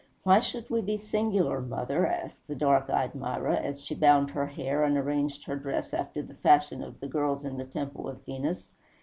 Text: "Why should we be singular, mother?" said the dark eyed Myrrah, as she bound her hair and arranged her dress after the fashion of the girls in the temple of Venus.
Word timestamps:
"Why 0.23 0.39
should 0.39 0.67
we 0.71 0.81
be 0.81 0.97
singular, 0.97 1.61
mother?" 1.61 2.09
said 2.23 2.33
the 2.47 2.55
dark 2.55 2.89
eyed 2.89 3.13
Myrrah, 3.13 3.57
as 3.63 3.83
she 3.83 3.93
bound 3.93 4.31
her 4.31 4.47
hair 4.47 4.83
and 4.83 4.97
arranged 4.97 5.43
her 5.43 5.55
dress 5.55 5.93
after 5.93 6.23
the 6.23 6.33
fashion 6.33 6.81
of 6.81 6.99
the 6.99 7.07
girls 7.07 7.45
in 7.45 7.55
the 7.57 7.65
temple 7.65 8.09
of 8.09 8.25
Venus. 8.25 8.71